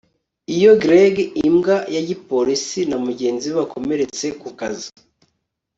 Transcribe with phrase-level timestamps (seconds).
[0.55, 1.15] Iyo Greg
[1.47, 4.89] imbwa ya gipolisi na mugenzi we bakomeretse ku kazi